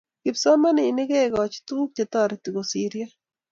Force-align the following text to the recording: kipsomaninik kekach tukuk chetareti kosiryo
kipsomaninik 0.23 1.09
kekach 1.11 1.55
tukuk 1.67 1.91
chetareti 1.95 2.49
kosiryo 2.55 3.07